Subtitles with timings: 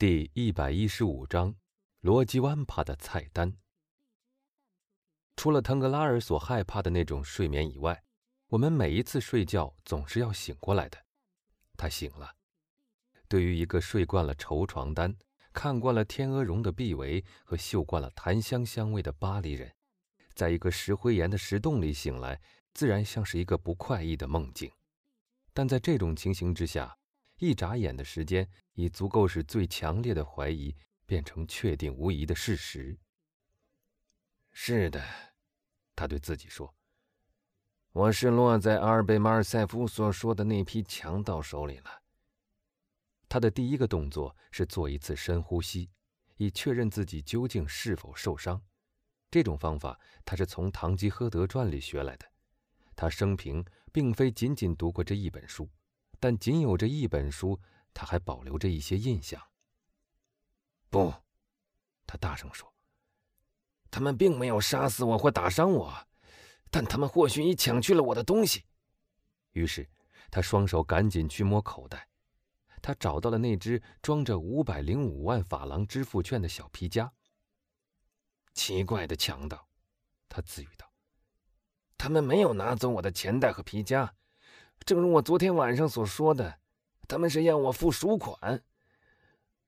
[0.00, 1.56] 第一百一十五章，
[2.02, 3.52] 罗基湾帕的菜单。
[5.34, 8.04] 除了腾格拉尔所害怕的那种睡眠以外，
[8.46, 10.96] 我们每一次睡觉总是要醒过来的。
[11.76, 12.32] 他醒了。
[13.26, 15.12] 对于一个睡惯了绸床单、
[15.52, 19.74] 看惯了天鹅绒的臂围和嗅惯了檀香香味的巴黎人，
[20.32, 22.40] 在一个石灰岩的石洞里醒来，
[22.72, 24.70] 自然像是一个不快意的梦境。
[25.52, 26.96] 但在这种情形之下，
[27.38, 30.74] 一眨眼的时间，已足够使最强烈的怀疑
[31.06, 32.98] 变成确定无疑的事实。
[34.50, 35.00] 是的，
[35.94, 36.74] 他对自己说
[37.92, 42.02] ：“我是落在阿尔贝马尔塞夫所说的那批强盗手里了。”
[43.28, 45.90] 他的第一个动作是做一次深呼吸，
[46.38, 48.60] 以确认自己究竟是否受伤。
[49.30, 52.26] 这种方法他是从《堂吉诃德传》里学来的。
[52.96, 55.68] 他生平并非仅仅读过这一本书。
[56.20, 57.60] 但仅有这一本书，
[57.94, 59.40] 他还保留着一些印象。
[60.90, 61.14] 不，
[62.06, 62.72] 他大声说
[63.90, 66.08] ：“他们并没有杀死我或打伤我，
[66.70, 68.64] 但他们或许已抢去了我的东西。”
[69.52, 69.88] 于是，
[70.30, 72.08] 他双手赶紧去摸口袋，
[72.82, 77.12] 他找到了那只装着五百零五万法郎支付券的小皮夹。
[78.54, 79.68] 奇怪的强盗，
[80.28, 80.92] 他自语道
[81.96, 84.12] ：“他们没有拿走我的钱袋和皮夹。”
[84.84, 86.58] 正如我昨天晚上所说的，
[87.06, 88.62] 他们是要我付赎款。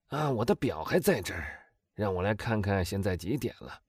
[0.08, 3.80] 啊，我的表还在这儿，让我来看看现在几点了。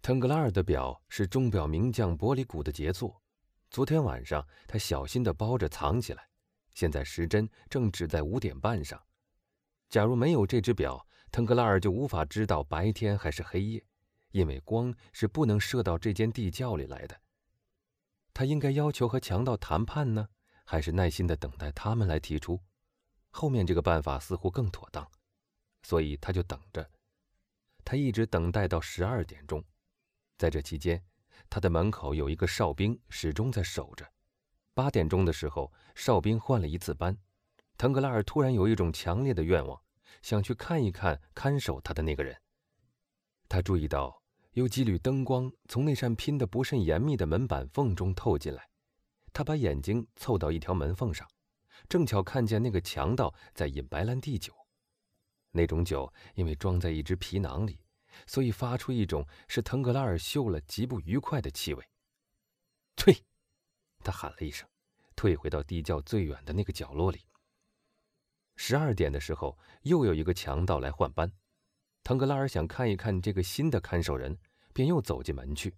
[0.00, 3.20] 腾格拉尔的表是钟表名匠伯里古的杰作，
[3.70, 6.26] 昨天晚上他小心地包着藏起来，
[6.74, 9.00] 现在时针正指在五点半上。
[9.88, 13.84] 假如没有这只表，腾格拉尔就无法知道白天还是黑夜，
[14.30, 17.20] 因为光是不能射到这间地窖里来的。
[18.34, 20.28] 他应该要求和强盗谈判呢，
[20.64, 22.60] 还是耐心的等待他们来提出？
[23.30, 25.06] 后面这个办法似乎更妥当，
[25.82, 26.90] 所以他就等着。
[27.84, 29.62] 他一直等待到十二点钟，
[30.38, 31.04] 在这期间，
[31.50, 34.10] 他的门口有一个哨兵始终在守着。
[34.72, 37.18] 八点钟的时候，哨兵换了一次班。
[37.76, 39.82] 腾格拉尔突然有一种强烈的愿望，
[40.22, 42.40] 想去看一看看守他的那个人。
[43.48, 44.21] 他注意到。
[44.52, 48.68] 有几缕灯光从那扇拼得不甚严密的门板缝中透进来，
[49.32, 51.26] 他把眼睛凑到一条门缝上，
[51.88, 54.52] 正巧看见那个强盗在饮白兰地酒。
[55.52, 57.78] 那种酒因为装在一只皮囊里，
[58.26, 61.82] 所以发出一种使腾格拉尔嗅了极不愉快的气味。
[62.94, 63.24] 退！
[64.04, 64.68] 他喊了一声，
[65.16, 67.22] 退回到地窖最远的那个角落里。
[68.56, 71.32] 十二点的时候，又有一个强盗来换班。
[72.04, 74.36] 腾格拉尔想看一看这个新的看守人，
[74.72, 75.74] 便又走进门去。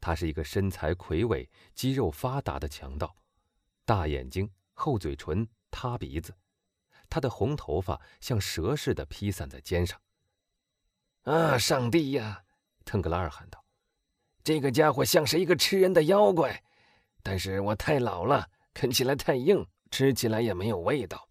[0.00, 3.16] 他是一个身材魁伟、肌肉发达的强盗，
[3.84, 6.36] 大眼睛、厚嘴唇、塌鼻子，
[7.08, 10.00] 他的红头发像蛇似的披散在肩上。
[11.22, 12.44] 啊，上帝呀！
[12.84, 13.64] 腾格拉尔喊道
[14.44, 16.62] ：“这个家伙像是一个吃人的妖怪，
[17.22, 21.26] 但是我太老了，啃起来太硬，吃起来也没有味道。”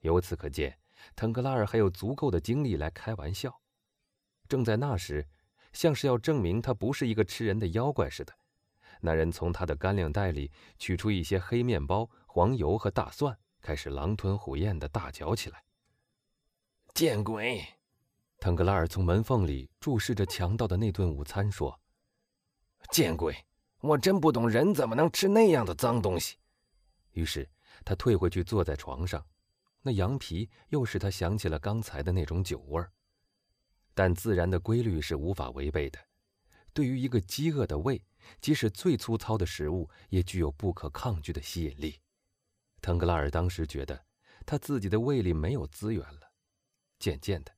[0.00, 0.78] 由此可见。
[1.16, 3.60] 腾格拉尔还有足够的精力来开玩笑。
[4.48, 5.26] 正在那时，
[5.72, 8.32] 像是要证明他不是一个吃人的妖怪似的，
[9.00, 15.64] 那人从他的干粮袋里取出一些黑面包、黄油和大蒜，开始狼吞虎咽地大嚼起来。
[16.92, 17.66] 见鬼！
[18.38, 21.80] 腾格拉尔从门缝里注视着强盗的那顿午餐，说
[22.92, 23.34] ：“见鬼！
[23.80, 26.36] 我真不懂人怎么能吃那样的脏东西。”
[27.12, 27.48] 于是
[27.84, 29.24] 他退回去，坐在床上。
[29.86, 32.90] 那羊皮又使他想起了刚才的那种酒味儿，
[33.92, 35.98] 但自然的规律是无法违背的。
[36.72, 38.02] 对于一个饥饿的胃，
[38.40, 42.00] 即使最粗糙的食物也具有不可抗拒的吸引力。
[42.80, 44.06] 腾格拉尔当时觉得
[44.46, 46.32] 他自己的胃里没有资源了。
[46.98, 47.52] 渐渐的，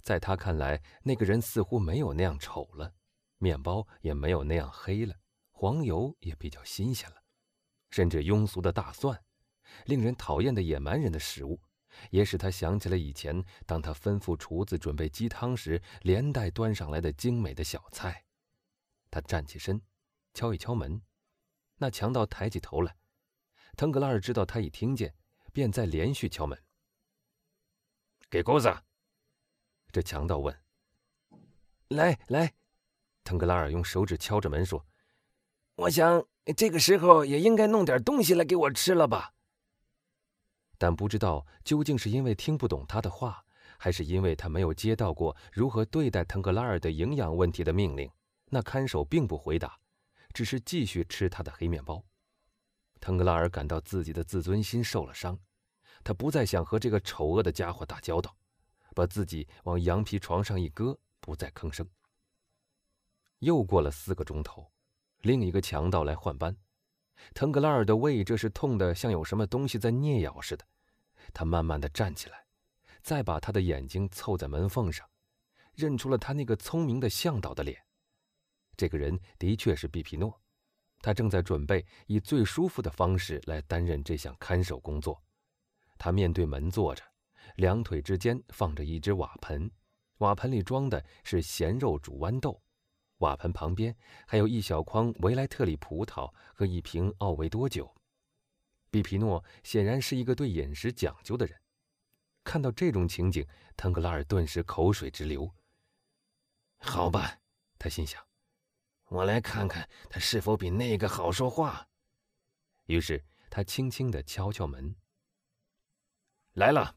[0.00, 2.94] 在他看来，那个人似乎没有那样丑了，
[3.38, 5.16] 面包也没有那样黑了，
[5.50, 7.16] 黄油也比较新鲜了，
[7.90, 9.23] 甚至庸俗的大蒜。
[9.86, 11.60] 令人讨厌的野蛮人的食物，
[12.10, 18.24] 也使他想起了以前，当他吩咐厨子准备鸡汤时，连带端上来的精美的小菜。
[19.10, 19.80] 他站起身，
[20.32, 21.00] 敲一敲门。
[21.76, 22.96] 那强盗抬起头来，
[23.76, 25.14] 腾格拉尔知道他已听见，
[25.52, 26.60] 便再连续敲门。
[28.30, 28.72] 给钩子。
[29.92, 30.56] 这强盗问。
[31.88, 32.54] 来来，
[33.22, 34.84] 腾格拉尔用手指敲着门说
[35.76, 36.26] ：“我想
[36.56, 39.33] 这个时候也应该弄点东西来给我吃了吧。”
[40.84, 43.42] 但不知道究竟是因为听不懂他的话，
[43.78, 48.10] 还是因为他没有接到过如何对待腾格拉尔的营养问题的命令，
[48.50, 49.78] 那看守并不回答，
[50.34, 52.04] 只是继续吃他的黑面包。
[53.00, 55.38] 腾格拉尔感到自己的自尊心受了伤，
[56.02, 58.36] 他不再想和这个丑恶的家伙打交道，
[58.94, 61.88] 把自己往羊皮床上一搁，不再吭声。
[63.38, 64.70] 又过了四个钟头，
[65.22, 66.54] 另一个强盗来换班。
[67.32, 70.66] 腾格拉尔的胃这是痛得像有什么东西在啮咬似的。
[71.32, 72.44] 他慢慢的站起来，
[73.02, 75.08] 再把他的眼睛凑在门缝上，
[75.74, 77.80] 认出了他那个聪明的向导的脸。
[78.76, 80.40] 这个人的确是毕皮诺，
[81.00, 85.22] 他正在准备以最舒服的方式来担任这项看守工作。
[85.96, 87.02] 他面对门坐着，
[87.56, 89.70] 两腿之间放着一只瓦盆，
[90.18, 92.60] 瓦盆里装的是咸肉煮豌豆。
[93.18, 93.96] 瓦盆旁边
[94.26, 97.94] 还有一小筐维莱特里葡萄和一瓶奥维多酒。
[98.94, 101.60] 比皮诺显然是一个对饮食讲究的人。
[102.44, 103.44] 看到这种情景，
[103.76, 105.52] 腾格拉尔顿时口水直流。
[106.78, 107.40] 好吧，
[107.76, 108.24] 他心想，
[109.06, 111.88] 我来看看他是否比那个好说话。
[112.86, 114.94] 于是他轻轻地敲敲门。
[116.52, 116.94] 来了，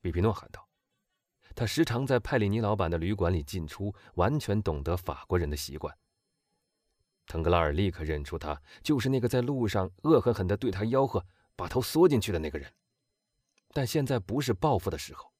[0.00, 0.68] 比皮诺喊道。
[1.54, 5.96] 他时常在派里尼老板的旅馆里进出，完全懂得法国人的习惯。
[7.28, 12.72] 腾格拉尔立刻认出他就是那个在路上恶狠狠地对他吆喝、把头缩进去的那个人。
[13.72, 15.30] 但现在不是报复的时候，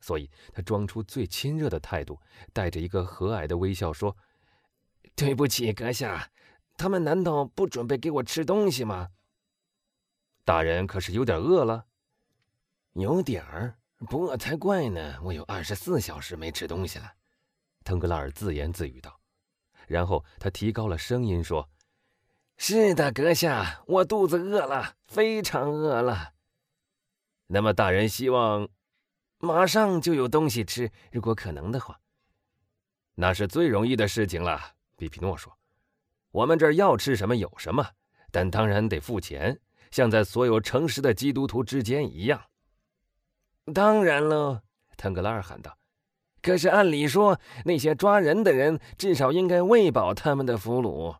[0.00, 2.20] 所以他装出最亲热的态度，
[2.52, 4.14] 带着一个和蔼的微笑说
[5.16, 6.30] ：“对不起，阁下，
[6.76, 9.10] 他们难道不准备给我吃东西吗？
[10.44, 11.86] 大人可是有点饿了，
[12.92, 13.78] 有点儿。”
[14.10, 15.18] 不饿才怪呢！
[15.22, 17.10] 我有二十四小时没吃东西了，
[17.82, 19.18] 腾格拉尔自言自语道。
[19.86, 21.68] 然后他提高了声音说
[22.58, 26.32] ：“是的，阁下，我肚子饿了，非常饿了。
[27.46, 28.68] 那么大人希望
[29.38, 32.00] 马上就有东西吃，如果可能的话。
[33.14, 35.56] 那是最容易的事情了。”比皮诺说
[36.32, 37.86] ：“我们这儿要吃什么有什么，
[38.30, 39.60] 但当然得付钱，
[39.90, 42.42] 像在所有诚实的基督徒之间一样。”
[43.74, 44.62] 当然喽，
[44.96, 45.76] 腾格拉尔喊道。
[46.46, 51.18] “可是按理说，那些抓人的人至少应该喂饱他们的俘虏。”“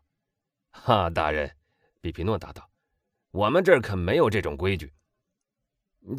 [0.71, 1.53] 哈，大人，”
[1.99, 2.69] 比皮诺答道
[3.31, 4.93] ，“我们这儿可没有这种规矩。”“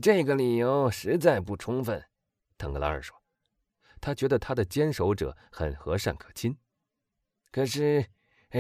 [0.03, 2.05] 这个理由实在不充分。”
[2.59, 3.17] 腾格拉尔说，
[3.99, 6.55] 他觉得他的坚守者很和善可亲。
[7.51, 8.05] “可是，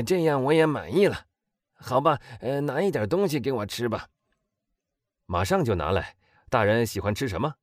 [0.07, 1.27] 这样我也满意了。
[1.75, 4.09] 好吧，呃，拿一点东西给我吃吧。
[5.27, 6.17] ”“马上就拿来。”
[6.49, 7.57] 大人喜欢吃什么？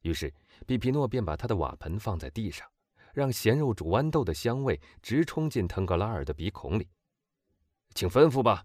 [0.00, 0.32] 于是
[0.66, 2.66] 比皮诺便把他的瓦盆放在地上，
[3.12, 6.88] 让咸肉煮豌豆的香味直冲进腾格拉尔的鼻孔里。
[7.94, 8.64] 请吩咐吧。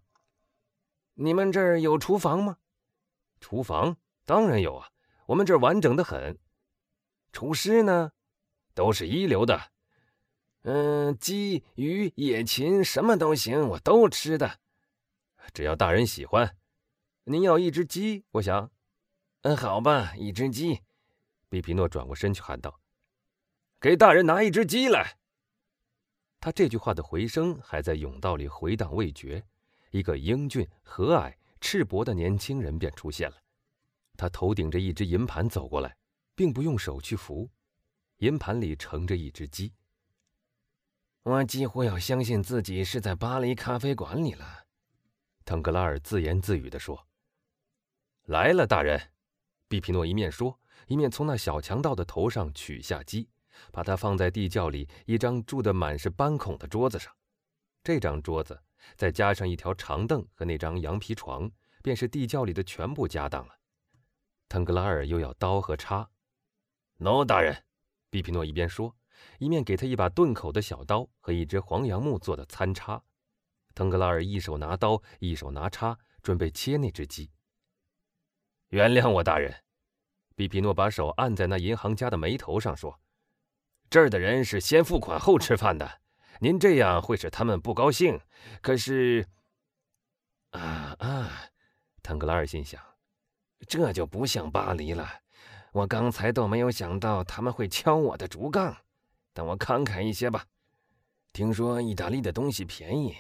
[1.13, 2.57] 你们这儿有厨房吗？
[3.40, 4.90] 厨房当然有啊，
[5.28, 6.38] 我们这儿完整的很。
[7.31, 8.12] 厨师呢？
[8.74, 9.72] 都是一流的。
[10.63, 14.60] 嗯，鸡、鱼、野禽什么都行，我都吃的。
[15.54, 16.56] 只要大人喜欢。
[17.25, 18.72] 您要一只鸡，我想。
[19.42, 20.81] 嗯，好吧，一只鸡。
[21.50, 22.80] 比皮诺转过身去喊道
[23.81, 25.18] ：“给大人拿一只鸡来。”
[26.40, 29.46] 他这句话的回声还在甬道里回荡未绝。
[29.92, 33.38] 一个英俊、和蔼、赤膊的年轻人便出现了。
[34.16, 35.98] 他头顶着一只银盘走过来，
[36.36, 37.50] 并不用手去扶。
[38.18, 39.74] 银盘里盛着一只鸡。
[41.24, 44.66] 我几乎要相信自己是在巴黎咖啡馆里了，
[45.44, 47.07] 腾格拉尔自言自语地说
[48.25, 49.12] ：“来了，大人。”
[49.68, 53.30] 比皮诺一面说，一面从那小强盗的头上取下鸡，
[53.71, 57.16] 把它放在地窖里一张住得满是斑孔的桌子上。
[57.83, 58.59] 这张桌子
[58.97, 61.49] 再加上一条长凳和那张羊皮床，
[61.83, 63.56] 便是地窖里的全部家当了。
[64.49, 66.09] 腾格拉尔又要刀和叉。
[66.97, 67.64] 喏，大人，
[68.09, 68.95] 比皮诺一边说，
[69.37, 72.99] 一面给他一把钝口的小刀和一只黄杨木做的餐叉。
[73.75, 77.30] 腾格拉尔一手拿刀，一手拿叉，准备切那只鸡。
[78.69, 79.54] 原谅我，大人。
[80.40, 82.98] 比皮诺把手按在那银行家的眉头上，说
[83.92, 86.00] ：“这儿的人是先付款后吃饭的，
[86.40, 88.18] 您这样会使他们不高兴。
[88.62, 89.28] 可是……
[90.52, 91.30] 啊啊！”
[92.02, 92.81] 腾格拉尔心想
[93.68, 95.06] ：“这就不像巴黎了。
[95.74, 98.78] 我刚才都没有想到他们会敲我的竹杠。
[99.34, 100.46] 等我慷慨一些吧。
[101.34, 103.14] 听说意大利的东西便宜，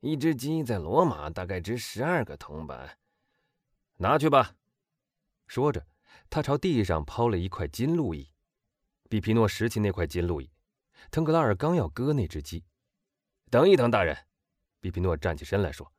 [0.00, 2.98] 一只鸡在罗马大概值十二个铜板。
[3.96, 4.52] 拿去吧。”
[5.48, 5.86] 说着，
[6.30, 8.30] 他朝地上抛了一块金路易。
[9.08, 10.50] 比皮诺拾起那块金路易，
[11.10, 12.64] 腾格拉尔刚要割那只鸡，
[13.50, 14.26] 等一等，大人。
[14.80, 15.90] 比皮诺站起身来说：“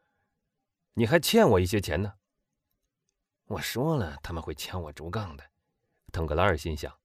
[0.93, 2.13] 你还欠我一些钱呢。”
[3.45, 5.43] 我说了，他们会敲我竹杠的。
[6.11, 6.95] 腾格拉尔心想，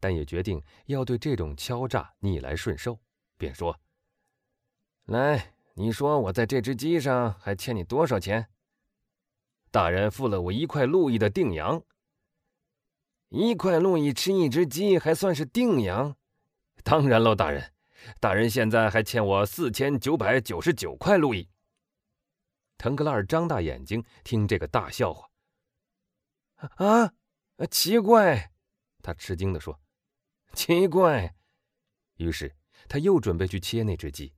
[0.00, 2.98] 但也决定要对这种敲诈逆来顺受，
[3.36, 3.80] 便说
[5.06, 8.48] ：“来，你说我在这只鸡上还欠你多少钱？”
[9.70, 11.80] 大人付了我一块路易的定洋，
[13.28, 16.16] 一块路易吃一只鸡还算是定养？
[16.84, 17.72] 当然喽，大人，
[18.20, 21.48] 大人现在还欠我四千九百九十九块路易。
[22.78, 25.28] 腾格拉尔张大眼睛听这个大笑话。
[26.76, 27.12] 啊，
[27.70, 28.52] 奇怪，
[29.02, 29.80] 他吃惊地说
[30.54, 31.34] ：“奇怪。”
[32.16, 32.54] 于是
[32.88, 34.32] 他又准备去切那只鸡，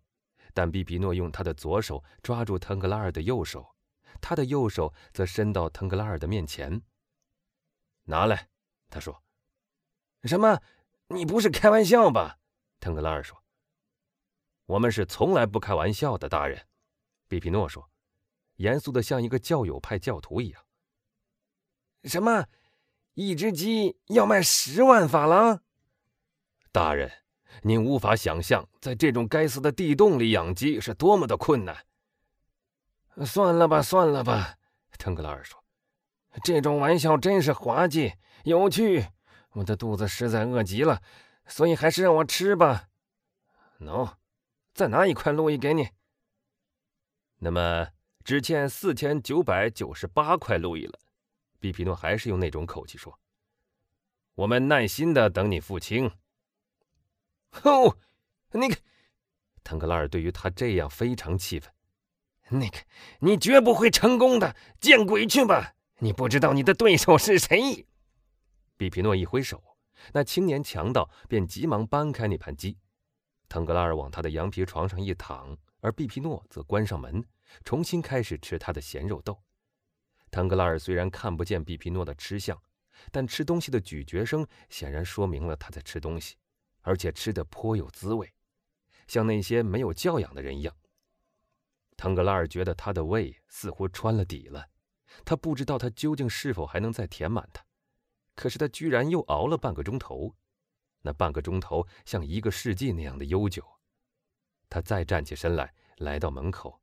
[0.55, 3.75] 但比比诺用他的左手抓住腾格拉尔的右手，
[4.21, 6.81] 他的右手则伸到腾格拉尔的面前。
[8.05, 8.49] 拿来，
[8.89, 9.23] 他说
[10.25, 10.61] ：“什么？
[11.09, 12.39] 你不是开玩笑吧？”
[12.81, 13.43] 腾格拉尔说
[14.67, 16.67] ：“我们是从来不开玩笑的，大人。”
[17.29, 17.91] 比比诺说，
[18.57, 20.65] 严肃的像一个教友派教徒一样。
[22.05, 22.47] 什么？
[23.15, 25.61] 一只鸡要卖十万法郎？
[26.71, 27.11] 大人，
[27.63, 31.85] 您无法想象，在这种该死的地洞里养鸡是多么的困难。
[33.27, 34.57] 算了吧，算了吧，
[34.99, 35.63] 腾格拉尔说。
[36.45, 38.15] 这种玩笑真是滑稽
[38.45, 39.07] 有趣，
[39.53, 41.03] 我的肚子实在饿极了，
[41.47, 42.89] 所以还是让我吃吧。
[43.81, 44.15] 喏，
[44.73, 45.89] 再拿一块路易给你。
[47.39, 47.89] 那么
[48.25, 50.99] 只欠四千九百九十八块路易了。
[51.61, 53.19] 比皮诺还是用那种口气说
[54.37, 56.11] ：“我们耐心的等你付清。”
[57.65, 57.97] 哦，
[58.53, 58.77] 那个，
[59.65, 61.73] 腾克拉尔对于他这样非常气愤。
[62.51, 62.79] 那个，
[63.21, 65.75] 你绝不会成功的，见鬼去吧！
[65.99, 67.87] 你不知道你的对手是谁。
[68.79, 69.63] 比皮诺一挥手，
[70.13, 72.79] 那青年强盗便急忙搬开那盘鸡。
[73.49, 77.23] 腾格拉尔往他的羊皮床上一躺，而比皮诺则关上门，
[77.65, 79.43] 重新开始吃他的咸肉豆。
[80.31, 82.57] 腾格拉尔虽然看不见比皮诺的吃相，
[83.11, 86.37] 但吃东西的咀嚼声显然说明了他在吃东西，
[86.83, 88.33] 而且吃得颇有滋味，
[89.09, 90.77] 像那些没有教养的人一样。
[91.97, 94.69] 腾格拉尔觉得他的胃似乎穿了底了。
[95.25, 97.65] 他不知道他究竟是否还能再填满它，
[98.39, 100.33] 可是他居然又熬了半个钟头，
[101.03, 103.65] 那半个钟头像一个世纪那样的悠久。
[104.71, 106.81] 他再站起身来，来到门口。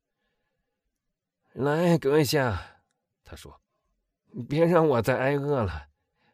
[1.54, 2.82] 来，阁下，
[3.24, 3.58] 他说
[4.46, 5.88] ：“别让我再挨饿了，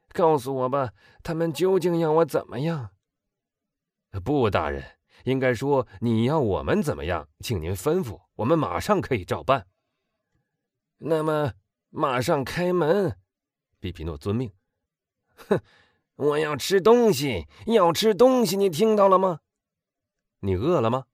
[0.08, 2.90] 告诉我吧，他们究竟要我怎么样？”
[4.24, 9.68] 不，大人，应该说你要我们怎么样，请您吩咐，我们马上可以照办。
[10.98, 11.52] 那么。
[11.94, 13.18] 马上开门，
[13.78, 14.50] 比皮诺遵命。
[15.48, 15.60] 哼，
[16.16, 19.40] 我要吃东西，要吃东西，你听到了吗？
[20.40, 21.06] 你饿了吗？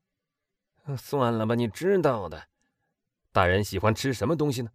[0.97, 2.49] 算了吧，你知道的。
[3.32, 4.70] 大人喜欢吃什么东西呢？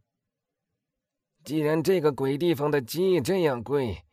[1.43, 4.05] 既然这个鬼地方的鸡这样贵，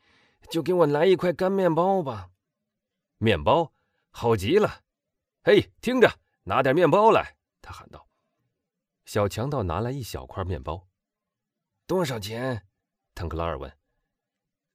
[0.51, 2.31] 就给我来一块干面包吧。
[3.19, 3.73] 面包，
[4.11, 4.81] 好极了。
[5.43, 7.37] 嘿，听着，拿点面包来！
[7.63, 8.09] 他喊道。
[9.05, 10.89] 小强盗拿来一小块面包。
[11.87, 12.67] 多少钱？
[13.15, 13.80] 腾克拉尔问。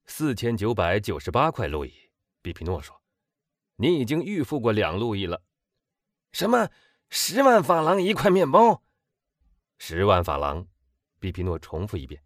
[0.07, 1.93] 四千九百九十八块路易。
[2.41, 3.01] 比皮诺说
[3.77, 5.41] ：“你已经预付过两路易了。”
[6.31, 6.69] 什么？
[7.09, 8.83] 十万法郎一块面包？
[9.77, 10.67] 十万法郎。
[11.19, 12.21] 比皮诺重复一遍。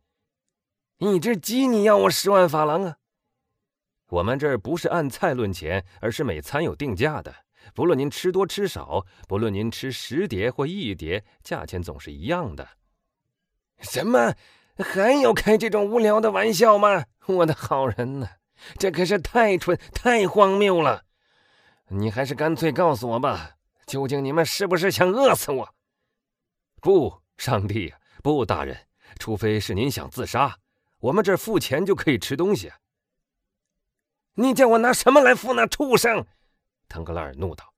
[0.97, 2.97] 一只鸡你要我十万法郎啊？
[4.07, 7.45] 我们这儿不是按菜论钱，而是每餐有定价的。
[7.73, 12.67] 不论您吃多吃少，不论您吃十碟或一碟，价钱总是一样的。
[13.79, 14.35] 什么？
[14.77, 17.05] 还要开这种无聊的玩笑吗，
[17.37, 18.29] 我的好人呢？
[18.77, 21.05] 这可是太蠢、太荒谬了！
[21.87, 23.51] 你还是干脆告诉我吧，
[23.85, 25.75] 究竟你们是不是想饿死我？
[26.81, 30.57] 不，上帝，不，大人，除非是您想自杀，
[30.99, 32.71] 我们这儿付钱就可以吃东西。
[34.35, 36.25] 你叫我拿什么来付那畜生？
[36.87, 37.73] 腾格拉尔怒道：“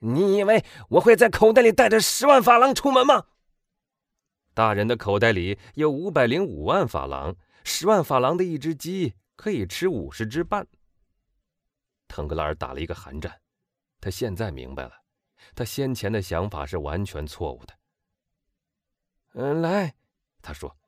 [0.00, 3.26] 你以为我会在口袋里带着十万法郎出门吗？”
[4.54, 7.36] 大人的口袋里有五百零五万法郎，
[7.68, 10.66] 十万法郎的一只鸡可以吃五十只半。
[12.08, 13.42] 腾格拉尔打了一个寒战，
[14.00, 15.02] 他现在明白了，
[15.54, 17.78] 他先前的想法是完全错误的。
[19.34, 19.94] 嗯，来，
[20.40, 20.78] 他说：“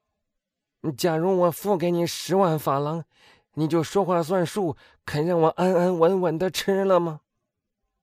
[0.96, 3.04] 假如我付给你十万法郎，
[3.52, 7.20] 你就说话算数，肯让我安安稳稳的吃了吗？”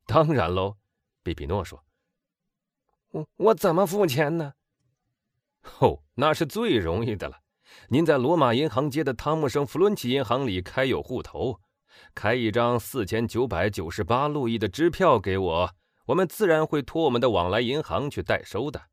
[0.05, 0.77] 当然喽，
[1.23, 1.83] 比比诺说。
[3.09, 4.53] 我我怎么付钱呢？
[5.79, 7.41] 哦，那是最容易的了。
[7.89, 11.61] 您在罗马银行街的汤姆生弗伦奇银行里开有户头，
[12.13, 18.89] 开一张四千九百九十八路易的支票给我，我们自然会托我们的往来银行去代收的。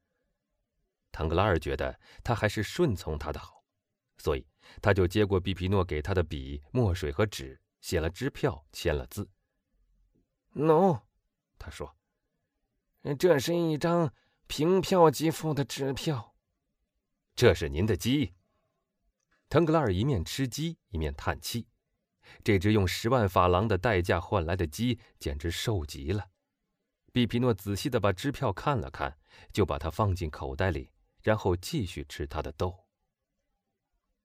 [1.10, 3.64] 唐格拉尔觉得他还是顺从他的好，
[4.18, 4.46] 所以
[4.82, 9.28] 他就接过比皮诺给他的笔、墨水和纸，写了支票，签了字。
[10.52, 11.00] No，，
[11.58, 11.96] 他说
[13.18, 14.12] ：“这是一张
[14.46, 16.34] 凭票即付的支票。”
[17.34, 18.33] 这是您的鸡。
[19.48, 21.66] 腾格拉尔一面吃鸡一面叹气，
[22.42, 26.30] 这只用十万法郎的代价换来的鸡简直瘦极了。
[27.12, 29.16] 比皮诺仔细地把支票看了看，
[29.52, 30.90] 就把它放进口袋里，
[31.22, 32.83] 然后继续吃他的豆。